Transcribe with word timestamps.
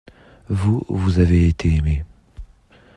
Vous, 0.49 0.81
vous 0.89 1.19
avez 1.19 1.47
été 1.47 1.75
aimé. 1.75 2.03